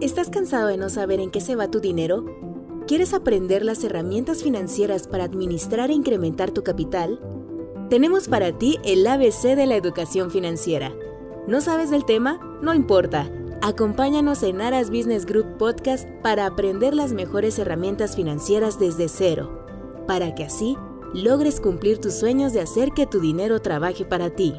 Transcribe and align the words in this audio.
¿Estás 0.00 0.30
cansado 0.30 0.68
de 0.68 0.76
no 0.76 0.88
saber 0.88 1.18
en 1.18 1.32
qué 1.32 1.40
se 1.40 1.56
va 1.56 1.70
tu 1.70 1.80
dinero? 1.80 2.24
¿Quieres 2.86 3.12
aprender 3.12 3.64
las 3.64 3.82
herramientas 3.82 4.42
financieras 4.42 5.08
para 5.08 5.24
administrar 5.24 5.90
e 5.90 5.94
incrementar 5.94 6.52
tu 6.52 6.62
capital? 6.62 7.18
Tenemos 7.90 8.28
para 8.28 8.56
ti 8.56 8.78
el 8.84 9.04
ABC 9.04 9.56
de 9.56 9.66
la 9.66 9.74
educación 9.74 10.30
financiera. 10.30 10.92
¿No 11.48 11.60
sabes 11.60 11.90
del 11.90 12.04
tema? 12.04 12.38
No 12.62 12.72
importa. 12.72 13.28
Acompáñanos 13.62 14.44
en 14.44 14.60
Aras 14.60 14.90
Business 14.90 15.26
Group 15.26 15.56
Podcast 15.56 16.06
para 16.22 16.46
aprender 16.46 16.94
las 16.94 17.12
mejores 17.12 17.58
herramientas 17.58 18.14
financieras 18.14 18.78
desde 18.78 19.08
cero, 19.08 19.64
para 20.06 20.36
que 20.36 20.44
así 20.44 20.76
logres 21.14 21.60
cumplir 21.60 21.98
tus 21.98 22.14
sueños 22.14 22.52
de 22.52 22.60
hacer 22.60 22.92
que 22.92 23.06
tu 23.06 23.18
dinero 23.18 23.60
trabaje 23.60 24.04
para 24.04 24.30
ti. 24.30 24.54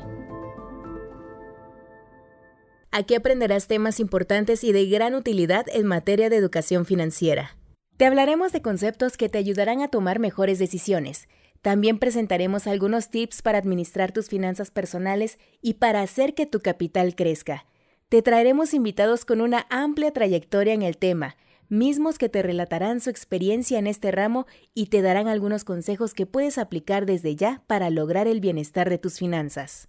Aquí 2.97 3.13
aprenderás 3.13 3.67
temas 3.67 3.99
importantes 3.99 4.63
y 4.63 4.71
de 4.71 4.87
gran 4.87 5.13
utilidad 5.13 5.65
en 5.71 5.85
materia 5.85 6.29
de 6.29 6.37
educación 6.37 6.85
financiera. 6.85 7.55
Te 7.95 8.05
hablaremos 8.05 8.51
de 8.51 8.63
conceptos 8.63 9.17
que 9.17 9.29
te 9.29 9.37
ayudarán 9.37 9.81
a 9.81 9.87
tomar 9.87 10.17
mejores 10.19 10.57
decisiones 10.57 11.27
también 11.61 11.99
presentaremos 11.99 12.67
algunos 12.67 13.09
tips 13.09 13.41
para 13.41 13.57
administrar 13.57 14.11
tus 14.11 14.29
finanzas 14.29 14.71
personales 14.71 15.37
y 15.61 15.75
para 15.75 16.01
hacer 16.01 16.33
que 16.33 16.45
tu 16.45 16.61
capital 16.61 17.15
crezca. 17.15 17.65
Te 18.09 18.21
traeremos 18.21 18.73
invitados 18.73 19.25
con 19.25 19.41
una 19.41 19.65
amplia 19.69 20.11
trayectoria 20.11 20.73
en 20.73 20.81
el 20.81 20.97
tema, 20.97 21.35
mismos 21.67 22.17
que 22.17 22.29
te 22.29 22.41
relatarán 22.41 23.01
su 23.01 23.09
experiencia 23.09 23.79
en 23.79 23.87
este 23.87 24.11
ramo 24.11 24.45
y 24.73 24.85
te 24.85 25.01
darán 25.01 25.27
algunos 25.27 25.65
consejos 25.65 26.13
que 26.13 26.25
puedes 26.25 26.57
aplicar 26.57 27.05
desde 27.05 27.35
ya 27.35 27.63
para 27.67 27.89
lograr 27.89 28.27
el 28.27 28.39
bienestar 28.39 28.89
de 28.89 28.97
tus 28.97 29.17
finanzas. 29.17 29.87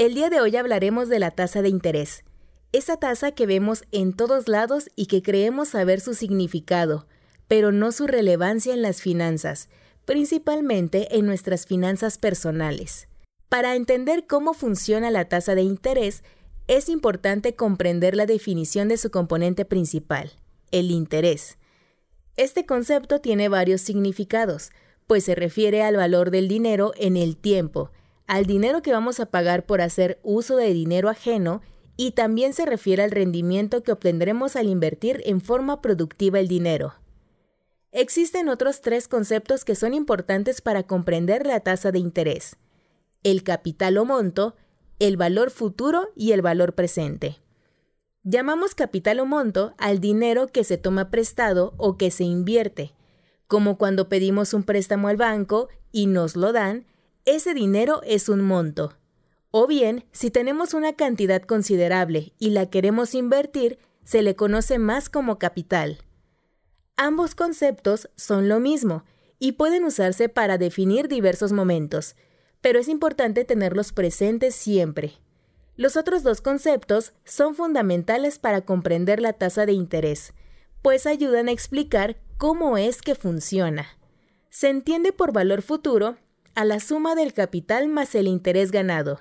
El 0.00 0.14
día 0.14 0.30
de 0.30 0.40
hoy 0.40 0.56
hablaremos 0.56 1.10
de 1.10 1.18
la 1.18 1.30
tasa 1.30 1.60
de 1.60 1.68
interés, 1.68 2.24
esa 2.72 2.96
tasa 2.96 3.32
que 3.32 3.44
vemos 3.44 3.84
en 3.92 4.14
todos 4.14 4.48
lados 4.48 4.88
y 4.96 5.04
que 5.04 5.20
creemos 5.20 5.68
saber 5.68 6.00
su 6.00 6.14
significado, 6.14 7.06
pero 7.48 7.70
no 7.70 7.92
su 7.92 8.06
relevancia 8.06 8.72
en 8.72 8.80
las 8.80 9.02
finanzas, 9.02 9.68
principalmente 10.06 11.18
en 11.18 11.26
nuestras 11.26 11.66
finanzas 11.66 12.16
personales. 12.16 13.08
Para 13.50 13.76
entender 13.76 14.26
cómo 14.26 14.54
funciona 14.54 15.10
la 15.10 15.26
tasa 15.26 15.54
de 15.54 15.64
interés, 15.64 16.24
es 16.66 16.88
importante 16.88 17.54
comprender 17.54 18.16
la 18.16 18.24
definición 18.24 18.88
de 18.88 18.96
su 18.96 19.10
componente 19.10 19.66
principal, 19.66 20.32
el 20.70 20.90
interés. 20.92 21.58
Este 22.38 22.64
concepto 22.64 23.20
tiene 23.20 23.50
varios 23.50 23.82
significados, 23.82 24.70
pues 25.06 25.24
se 25.24 25.34
refiere 25.34 25.82
al 25.82 25.96
valor 25.96 26.30
del 26.30 26.48
dinero 26.48 26.92
en 26.96 27.18
el 27.18 27.36
tiempo, 27.36 27.90
al 28.30 28.46
dinero 28.46 28.80
que 28.80 28.92
vamos 28.92 29.18
a 29.18 29.26
pagar 29.26 29.66
por 29.66 29.80
hacer 29.80 30.20
uso 30.22 30.54
de 30.54 30.72
dinero 30.72 31.08
ajeno 31.08 31.62
y 31.96 32.12
también 32.12 32.52
se 32.52 32.64
refiere 32.64 33.02
al 33.02 33.10
rendimiento 33.10 33.82
que 33.82 33.90
obtendremos 33.90 34.54
al 34.54 34.68
invertir 34.68 35.20
en 35.24 35.40
forma 35.40 35.82
productiva 35.82 36.38
el 36.38 36.46
dinero. 36.46 36.94
Existen 37.90 38.48
otros 38.48 38.82
tres 38.82 39.08
conceptos 39.08 39.64
que 39.64 39.74
son 39.74 39.94
importantes 39.94 40.60
para 40.60 40.84
comprender 40.84 41.44
la 41.44 41.58
tasa 41.58 41.90
de 41.90 41.98
interés. 41.98 42.56
El 43.24 43.42
capital 43.42 43.98
o 43.98 44.04
monto, 44.04 44.54
el 45.00 45.16
valor 45.16 45.50
futuro 45.50 46.10
y 46.14 46.30
el 46.30 46.40
valor 46.40 46.76
presente. 46.76 47.38
Llamamos 48.22 48.76
capital 48.76 49.18
o 49.18 49.26
monto 49.26 49.74
al 49.76 49.98
dinero 49.98 50.46
que 50.46 50.62
se 50.62 50.78
toma 50.78 51.10
prestado 51.10 51.74
o 51.78 51.96
que 51.96 52.12
se 52.12 52.22
invierte. 52.22 52.92
Como 53.48 53.76
cuando 53.76 54.08
pedimos 54.08 54.54
un 54.54 54.62
préstamo 54.62 55.08
al 55.08 55.16
banco 55.16 55.68
y 55.90 56.06
nos 56.06 56.36
lo 56.36 56.52
dan, 56.52 56.86
ese 57.24 57.54
dinero 57.54 58.02
es 58.04 58.28
un 58.28 58.40
monto. 58.40 58.94
O 59.50 59.66
bien, 59.66 60.04
si 60.12 60.30
tenemos 60.30 60.74
una 60.74 60.94
cantidad 60.94 61.42
considerable 61.42 62.32
y 62.38 62.50
la 62.50 62.70
queremos 62.70 63.14
invertir, 63.14 63.78
se 64.04 64.22
le 64.22 64.36
conoce 64.36 64.78
más 64.78 65.08
como 65.08 65.38
capital. 65.38 65.98
Ambos 66.96 67.34
conceptos 67.34 68.10
son 68.16 68.48
lo 68.48 68.60
mismo 68.60 69.04
y 69.38 69.52
pueden 69.52 69.84
usarse 69.84 70.28
para 70.28 70.58
definir 70.58 71.08
diversos 71.08 71.52
momentos, 71.52 72.14
pero 72.60 72.78
es 72.78 72.88
importante 72.88 73.44
tenerlos 73.44 73.92
presentes 73.92 74.54
siempre. 74.54 75.14
Los 75.76 75.96
otros 75.96 76.22
dos 76.22 76.42
conceptos 76.42 77.14
son 77.24 77.54
fundamentales 77.54 78.38
para 78.38 78.60
comprender 78.66 79.20
la 79.20 79.32
tasa 79.32 79.64
de 79.64 79.72
interés, 79.72 80.34
pues 80.82 81.06
ayudan 81.06 81.48
a 81.48 81.52
explicar 81.52 82.18
cómo 82.36 82.76
es 82.76 83.00
que 83.00 83.14
funciona. 83.14 83.86
Se 84.50 84.68
entiende 84.68 85.12
por 85.12 85.32
valor 85.32 85.62
futuro 85.62 86.18
a 86.54 86.64
la 86.64 86.80
suma 86.80 87.14
del 87.14 87.32
capital 87.32 87.88
más 87.88 88.14
el 88.14 88.26
interés 88.26 88.70
ganado. 88.70 89.20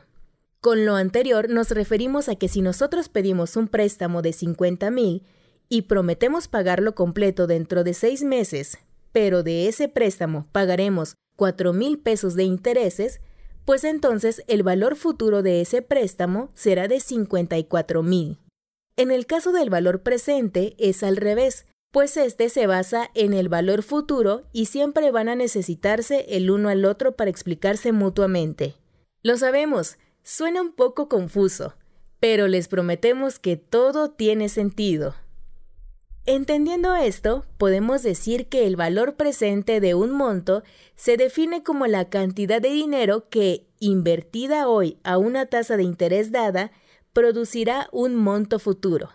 Con 0.61 0.85
lo 0.85 0.95
anterior 0.95 1.49
nos 1.49 1.71
referimos 1.71 2.27
a 2.27 2.35
que 2.35 2.49
si 2.49 2.61
nosotros 2.61 3.07
pedimos 3.07 3.55
un 3.55 3.67
préstamo 3.67 4.21
de 4.21 4.33
50 4.33 4.91
mil 4.91 5.23
y 5.69 5.83
prometemos 5.83 6.47
pagarlo 6.47 6.95
completo 6.95 7.47
dentro 7.47 7.83
de 7.83 7.93
seis 7.93 8.23
meses, 8.23 8.79
pero 9.11 9.43
de 9.43 9.67
ese 9.67 9.87
préstamo 9.87 10.47
pagaremos 10.51 11.15
cuatro 11.35 11.71
mil 11.71 11.99
pesos 11.99 12.35
de 12.35 12.43
intereses, 12.43 13.21
pues 13.63 13.83
entonces 13.83 14.43
el 14.47 14.63
valor 14.63 14.95
futuro 14.95 15.43
de 15.43 15.61
ese 15.61 15.81
préstamo 15.81 16.49
será 16.55 16.87
de 16.87 16.99
54 16.99 18.03
mil. 18.03 18.39
En 18.97 19.11
el 19.11 19.25
caso 19.25 19.53
del 19.53 19.69
valor 19.69 20.01
presente 20.01 20.75
es 20.77 21.03
al 21.03 21.15
revés, 21.15 21.65
pues 21.91 22.17
este 22.17 22.49
se 22.49 22.67
basa 22.67 23.09
en 23.15 23.33
el 23.33 23.49
valor 23.49 23.83
futuro 23.83 24.43
y 24.51 24.65
siempre 24.65 25.11
van 25.11 25.29
a 25.29 25.35
necesitarse 25.35 26.25
el 26.29 26.51
uno 26.51 26.69
al 26.69 26.85
otro 26.85 27.15
para 27.15 27.29
explicarse 27.29 27.91
mutuamente. 27.91 28.75
Lo 29.23 29.37
sabemos, 29.37 29.97
suena 30.21 30.61
un 30.61 30.73
poco 30.73 31.09
confuso, 31.09 31.73
pero 32.19 32.47
les 32.47 32.67
prometemos 32.67 33.39
que 33.39 33.57
todo 33.57 34.11
tiene 34.11 34.49
sentido. 34.49 35.15
Entendiendo 36.25 36.95
esto, 36.95 37.45
podemos 37.57 38.03
decir 38.03 38.49
que 38.49 38.67
el 38.67 38.75
valor 38.75 39.15
presente 39.15 39.79
de 39.79 39.95
un 39.95 40.11
monto 40.11 40.63
se 40.95 41.17
define 41.17 41.63
como 41.63 41.87
la 41.87 42.09
cantidad 42.09 42.61
de 42.61 42.69
dinero 42.69 43.29
que, 43.29 43.67
invertida 43.79 44.67
hoy 44.67 44.99
a 45.03 45.17
una 45.17 45.47
tasa 45.47 45.75
de 45.75 45.83
interés 45.83 46.31
dada, 46.31 46.71
producirá 47.13 47.89
un 47.91 48.15
monto 48.15 48.59
futuro. 48.59 49.09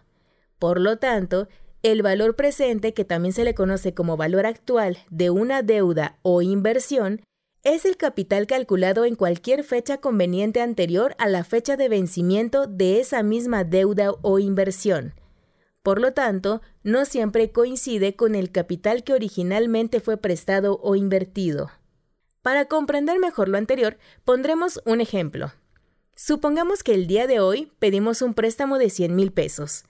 Por 0.59 0.81
lo 0.81 0.97
tanto, 0.97 1.47
el 1.85 2.01
valor 2.01 2.35
presente, 2.35 2.95
que 2.95 3.05
también 3.05 3.35
se 3.35 3.45
le 3.45 3.55
conoce 3.55 3.93
como 3.93 4.17
valor 4.17 4.47
actual 4.47 4.99
de 5.11 5.29
una 5.29 5.63
deuda 5.63 6.19
o 6.23 6.41
inversión, 6.41 7.21
es 7.63 7.85
el 7.85 7.99
capital 7.99 8.47
calculado 8.47 9.05
en 9.05 9.17
cualquier 9.17 9.65
fecha 9.65 9.99
conveniente 9.99 10.63
anterior 10.63 11.15
a 11.19 11.29
la 11.29 11.45
fecha 11.45 11.77
de 11.77 11.91
vencimiento 11.91 12.67
de 12.67 13.01
esa 13.01 13.23
misma 13.23 13.65
deuda 13.65 14.13
o 14.23 14.39
inversión. 14.39 15.13
Por 15.83 16.01
lo 16.01 16.15
tanto, 16.15 16.63
no 16.85 17.05
siempre 17.05 17.53
coincide 17.53 18.17
con 18.17 18.35
el 18.35 18.51
capital 18.51 19.05
que 19.05 19.13
originalmente 19.13 20.01
fue 20.01 20.17
prestado 20.17 20.81
o 20.83 20.97
invertido. 20.97 21.71
Para 22.41 22.65
comprender 22.65 23.19
mejor 23.19 23.51
lo 23.51 23.59
anterior, 23.59 23.99
pondremos 24.25 24.81
un 24.87 25.03
ejemplo. 25.03 25.53
Supongamos 26.15 26.83
que 26.83 26.95
el 26.95 27.07
día 27.07 27.27
de 27.27 27.41
hoy 27.41 27.71
pedimos 27.79 28.23
un 28.23 28.33
préstamo 28.33 28.79
de 28.79 28.89
100 28.89 29.15
mil 29.15 29.33
pesos, 29.33 29.85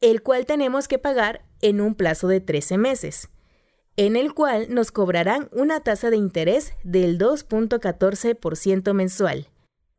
el 0.00 0.22
cual 0.22 0.46
tenemos 0.46 0.88
que 0.88 0.98
pagar 0.98 1.44
en 1.62 1.80
un 1.80 1.94
plazo 1.94 2.26
de 2.28 2.40
13 2.40 2.76
meses, 2.78 3.28
en 3.96 4.16
el 4.16 4.34
cual 4.34 4.74
nos 4.74 4.90
cobrarán 4.92 5.48
una 5.52 5.80
tasa 5.80 6.10
de 6.10 6.16
interés 6.16 6.72
del 6.84 7.18
2.14% 7.18 8.94
mensual. 8.94 9.48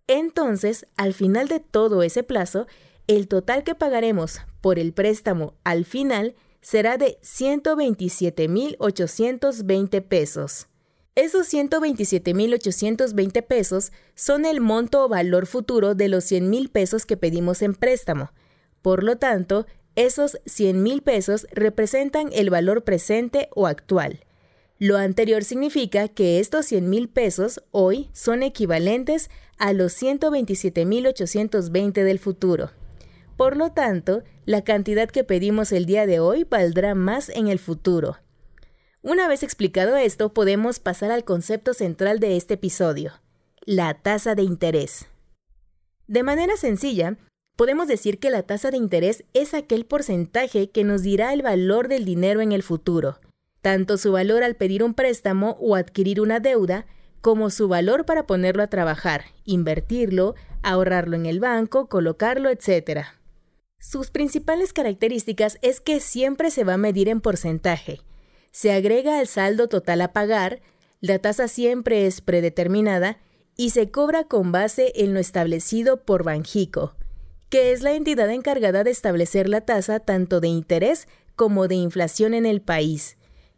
Entonces, 0.07 0.87
al 0.97 1.13
final 1.13 1.47
de 1.47 1.59
todo 1.59 2.01
ese 2.03 2.23
plazo, 2.23 2.65
el 3.07 3.27
total 3.27 3.63
que 3.63 3.75
pagaremos 3.75 4.41
por 4.59 4.79
el 4.79 4.93
préstamo 4.93 5.53
al 5.63 5.85
final 5.85 6.35
será 6.61 6.97
de 6.97 7.19
127.820 7.21 10.01
pesos. 10.03 10.67
Esos 11.15 11.53
127.820 11.53 13.45
pesos 13.45 13.91
son 14.15 14.45
el 14.45 14.61
monto 14.61 15.03
o 15.03 15.09
valor 15.09 15.45
futuro 15.45 15.93
de 15.93 16.07
los 16.07 16.31
100.000 16.31 16.71
pesos 16.71 17.05
que 17.05 17.17
pedimos 17.17 17.61
en 17.61 17.75
préstamo. 17.75 18.31
Por 18.81 19.03
lo 19.03 19.17
tanto, 19.17 19.65
esos 19.95 20.39
100.000 20.45 21.03
pesos 21.03 21.45
representan 21.51 22.29
el 22.33 22.49
valor 22.49 22.83
presente 22.83 23.49
o 23.55 23.67
actual. 23.67 24.25
Lo 24.79 24.97
anterior 24.97 25.43
significa 25.43 26.07
que 26.07 26.39
estos 26.39 26.71
100.000 26.71 27.11
pesos 27.11 27.61
hoy 27.71 28.09
son 28.13 28.41
equivalentes 28.41 29.29
a 29.57 29.73
los 29.73 30.01
127.820 30.01 32.03
del 32.03 32.17
futuro. 32.17 32.71
Por 33.37 33.57
lo 33.57 33.71
tanto, 33.71 34.23
la 34.45 34.63
cantidad 34.63 35.09
que 35.09 35.23
pedimos 35.23 35.71
el 35.71 35.85
día 35.85 36.07
de 36.07 36.19
hoy 36.19 36.47
valdrá 36.49 36.95
más 36.95 37.29
en 37.29 37.47
el 37.47 37.59
futuro. 37.59 38.17
Una 39.03 39.27
vez 39.27 39.43
explicado 39.43 39.97
esto, 39.97 40.33
podemos 40.33 40.79
pasar 40.79 41.11
al 41.11 41.23
concepto 41.23 41.73
central 41.73 42.19
de 42.19 42.37
este 42.37 42.55
episodio, 42.55 43.13
la 43.65 43.95
tasa 43.95 44.35
de 44.35 44.43
interés. 44.43 45.07
De 46.07 46.23
manera 46.23 46.57
sencilla, 46.57 47.17
podemos 47.61 47.87
decir 47.87 48.17
que 48.17 48.31
la 48.31 48.41
tasa 48.41 48.71
de 48.71 48.77
interés 48.77 49.23
es 49.35 49.53
aquel 49.53 49.85
porcentaje 49.85 50.71
que 50.71 50.83
nos 50.83 51.03
dirá 51.03 51.31
el 51.31 51.43
valor 51.43 51.89
del 51.89 52.05
dinero 52.05 52.41
en 52.41 52.53
el 52.53 52.63
futuro, 52.63 53.19
tanto 53.61 53.99
su 53.99 54.11
valor 54.11 54.41
al 54.41 54.55
pedir 54.55 54.81
un 54.81 54.95
préstamo 54.95 55.57
o 55.59 55.75
adquirir 55.75 56.21
una 56.21 56.39
deuda, 56.39 56.87
como 57.21 57.51
su 57.51 57.67
valor 57.67 58.03
para 58.07 58.25
ponerlo 58.25 58.63
a 58.63 58.67
trabajar, 58.71 59.25
invertirlo, 59.45 60.33
ahorrarlo 60.63 61.15
en 61.15 61.27
el 61.27 61.39
banco, 61.39 61.87
colocarlo, 61.87 62.49
etc. 62.49 63.01
Sus 63.77 64.09
principales 64.09 64.73
características 64.73 65.59
es 65.61 65.81
que 65.81 65.99
siempre 65.99 66.49
se 66.49 66.63
va 66.63 66.73
a 66.73 66.77
medir 66.77 67.09
en 67.09 67.21
porcentaje. 67.21 68.01
Se 68.51 68.73
agrega 68.73 69.19
al 69.19 69.27
saldo 69.27 69.69
total 69.69 70.01
a 70.01 70.13
pagar, 70.13 70.63
la 70.99 71.19
tasa 71.19 71.47
siempre 71.47 72.07
es 72.07 72.21
predeterminada 72.21 73.19
y 73.55 73.69
se 73.69 73.91
cobra 73.91 74.23
con 74.23 74.51
base 74.51 74.93
en 74.95 75.13
lo 75.13 75.19
establecido 75.19 76.01
por 76.05 76.23
Banjico, 76.23 76.95
que 77.51 77.73
es 77.73 77.83
la 77.83 77.91
entidad 77.91 78.31
encargada 78.31 78.85
de 78.85 78.91
establecer 78.91 79.49
la 79.49 79.59
tasa 79.59 79.99
tanto 79.99 80.39
de 80.39 80.47
interés 80.47 81.09
como 81.35 81.67
de 81.67 81.75
inflación 81.75 82.33
en 82.33 82.45
el 82.45 82.61
país. 82.61 83.17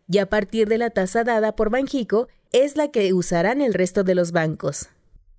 Y 0.10 0.18
a 0.18 0.30
partir 0.30 0.68
de 0.68 0.80
la 0.80 0.90
tasa 0.90 1.24
dada 1.24 1.56
por 1.56 1.70
Banjico 1.70 2.28
es 2.52 2.76
la 2.76 2.90
que 2.90 3.14
usarán 3.14 3.62
el 3.62 3.76
resto 3.76 4.04
de 4.04 4.16
los 4.16 4.32
bancos. 4.32 4.90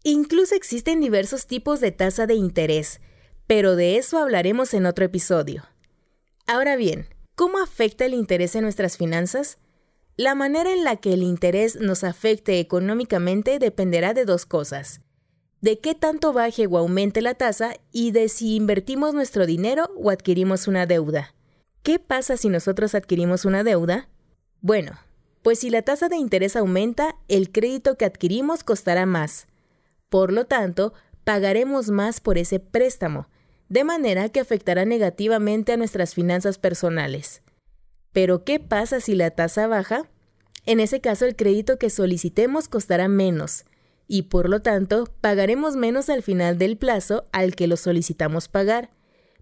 Incluso 0.05 0.55
existen 0.55 1.01
diversos 1.01 1.49
tipos 1.49 1.81
de 1.81 1.91
tasa 1.91 2.29
de 2.29 2.35
interés, 2.35 3.01
pero 3.49 3.75
de 3.75 3.97
eso 3.97 4.19
hablaremos 4.19 4.73
en 4.73 4.87
otro 4.87 5.05
episodio. 5.05 5.65
Ahora 6.47 6.77
bien, 6.77 7.09
¿cómo 7.35 7.59
afecta 7.59 8.05
el 8.05 8.15
interés 8.15 8.55
en 8.55 8.63
nuestras 8.63 8.97
finanzas? 8.97 9.59
La 10.17 10.37
manera 10.37 10.73
en 10.73 10.85
la 10.85 10.97
que 10.97 11.13
el 11.15 11.25
interés 11.25 11.81
nos 11.81 12.05
afecte 12.05 12.61
económicamente 12.61 13.59
dependerá 13.59 14.15
de 14.15 14.25
dos 14.25 14.47
cosas. 14.47 15.01
De 15.65 15.79
qué 15.79 15.95
tanto 15.95 16.35
baje 16.35 16.67
o 16.67 16.77
aumente 16.77 17.23
la 17.23 17.33
tasa 17.33 17.77
y 17.91 18.11
de 18.11 18.29
si 18.29 18.55
invertimos 18.55 19.15
nuestro 19.15 19.47
dinero 19.47 19.91
o 19.97 20.11
adquirimos 20.11 20.69
una 20.69 20.85
deuda. 20.85 21.35
¿Qué 21.83 21.99
pasa 21.99 22.37
si 22.37 22.51
nosotros 22.51 22.95
adquirimos 22.95 23.47
una 23.47 23.65
deuda? 23.65 24.11
Bueno, 24.61 24.93
pues 25.41 25.61
si 25.61 25.71
la 25.71 25.81
tasa 25.81 26.11
de 26.11 26.17
interés 26.17 26.55
aumenta, 26.55 27.17
el 27.29 27.51
crédito 27.51 27.97
que 27.97 28.05
adquirimos 28.05 28.63
costará 28.63 29.07
más. 29.07 29.47
Por 30.11 30.35
lo 30.35 30.45
tanto, 30.45 30.93
pagaremos 31.25 31.89
más 31.89 32.21
por 32.21 32.37
ese 32.37 32.61
préstamo, 32.61 33.31
de 33.71 33.85
manera 33.85 34.29
que 34.29 34.41
afectará 34.41 34.85
negativamente 34.85 35.73
a 35.73 35.79
nuestras 35.79 36.13
finanzas 36.13 36.59
personales. 36.59 37.41
Pero, 38.13 38.45
¿qué 38.45 38.61
pasa 38.61 39.01
si 39.01 39.15
la 39.15 39.31
tasa 39.31 39.67
baja? 39.67 40.11
En 40.67 40.79
ese 40.79 41.01
caso, 41.01 41.25
el 41.25 41.37
crédito 41.37 41.79
que 41.79 41.89
solicitemos 41.89 42.69
costará 42.69 43.09
menos, 43.09 43.65
y 44.07 44.23
por 44.23 44.49
lo 44.49 44.61
tanto, 44.61 45.09
pagaremos 45.21 45.77
menos 45.77 46.09
al 46.11 46.23
final 46.23 46.59
del 46.59 46.77
plazo 46.77 47.27
al 47.33 47.55
que 47.55 47.67
lo 47.67 47.77
solicitamos 47.77 48.49
pagar, 48.49 48.91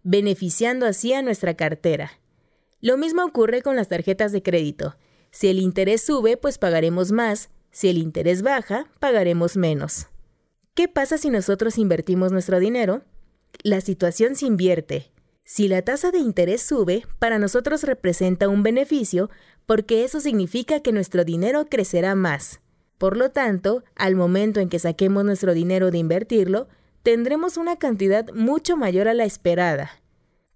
beneficiando 0.03 0.87
así 0.87 1.13
a 1.13 1.23
nuestra 1.23 1.55
cartera. 1.55 2.13
Lo 2.81 2.97
mismo 2.97 3.25
ocurre 3.25 3.63
con 3.63 3.77
las 3.77 3.89
tarjetas 3.89 4.33
de 4.33 4.43
crédito. 4.43 4.97
Si 5.31 5.49
el 5.49 5.59
interés 5.59 6.03
sube, 6.03 6.37
pues 6.37 6.59
pagaremos 6.59 7.13
más, 7.13 7.51
si 7.71 7.89
el 7.89 7.99
interés 7.99 8.43
baja, 8.43 8.87
pagaremos 9.01 9.57
menos. 9.57 10.09
¿Qué 10.75 10.89
pasa 10.89 11.19
si 11.19 11.31
nosotros 11.31 11.79
invertimos 11.79 12.33
nuestro 12.33 12.59
dinero? 12.59 13.03
La 13.63 13.81
situación 13.81 14.37
se 14.37 14.47
invierte. 14.47 15.13
Si 15.45 15.69
la 15.69 15.83
tasa 15.83 16.11
de 16.11 16.19
interés 16.19 16.63
sube, 16.63 17.05
para 17.19 17.39
nosotros 17.39 17.83
representa 17.83 18.49
un 18.49 18.63
beneficio 18.63 19.31
porque 19.67 20.05
eso 20.05 20.21
significa 20.21 20.81
que 20.81 20.93
nuestro 20.93 21.25
dinero 21.25 21.67
crecerá 21.69 22.15
más. 22.15 22.61
Por 23.03 23.17
lo 23.17 23.33
tanto, 23.33 23.83
al 23.97 24.15
momento 24.15 24.61
en 24.61 24.69
que 24.69 24.79
saquemos 24.79 25.25
nuestro 25.25 25.55
dinero 25.55 25.91
de 25.91 25.99
invertirlo, 25.99 26.69
tendremos 27.03 27.57
una 27.57 27.75
cantidad 27.75 28.33
mucho 28.33 28.77
mayor 28.77 29.09
a 29.09 29.13
la 29.13 29.25
esperada. 29.25 29.91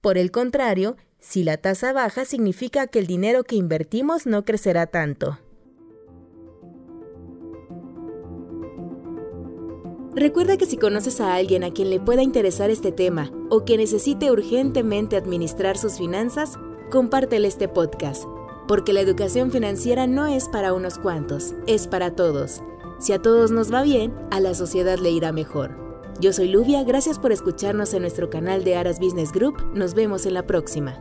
Por 0.01 0.17
el 0.17 0.31
contrario, 0.31 0.97
si 1.19 1.43
la 1.43 1.57
tasa 1.57 1.93
baja 1.93 2.25
significa 2.25 2.87
que 2.87 3.01
el 3.01 3.09
dinero 3.09 3.43
que 3.43 3.57
invertimos 3.57 4.27
no 4.27 4.45
crecerá 4.45 4.87
tanto. 4.87 5.41
Recuerda 10.15 10.57
que 10.57 10.67
si 10.67 10.77
conoces 10.77 11.21
a 11.21 11.35
alguien 11.35 11.65
a 11.65 11.73
quien 11.73 11.91
le 11.91 11.99
pueda 11.99 12.23
interesar 12.23 12.71
este 12.71 12.93
tema 12.93 13.33
o 13.51 13.65
que 13.65 13.77
necesite 13.77 14.31
urgentemente 14.31 15.17
administrar 15.17 15.77
sus 15.77 15.99
finanzas, 15.99 16.61
compártele 16.93 17.49
este 17.49 17.67
podcast, 17.67 18.23
porque 18.69 18.93
la 18.93 19.01
educación 19.01 19.51
financiera 19.51 20.07
no 20.07 20.27
es 20.27 20.49
para 20.49 20.73
unos 20.73 20.99
cuantos, 20.99 21.55
es 21.67 21.87
para 21.87 22.15
todos. 22.15 22.63
Si 22.99 23.13
a 23.13 23.21
todos 23.21 23.51
nos 23.51 23.73
va 23.73 23.83
bien, 23.83 24.15
a 24.31 24.41
la 24.41 24.55
sociedad 24.55 24.99
le 24.99 25.11
irá 25.11 25.33
mejor. 25.33 25.77
Yo 26.21 26.33
soy 26.33 26.49
Luvia, 26.49 26.83
gracias 26.83 27.19
por 27.19 27.33
escucharnos 27.33 27.93
en 27.93 28.03
nuestro 28.03 28.31
canal 28.31 28.65
de 28.65 28.77
Aras 28.77 28.99
Business 28.99 29.33
Group, 29.33 29.57
nos 29.75 29.95
vemos 29.95 30.25
en 30.25 30.35
la 30.35 30.47
próxima. 30.47 30.99